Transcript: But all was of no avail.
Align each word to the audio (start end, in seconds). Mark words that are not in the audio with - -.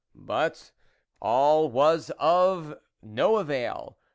But 0.15 0.71
all 1.21 1.69
was 1.69 2.09
of 2.17 2.75
no 3.03 3.35
avail. 3.37 3.97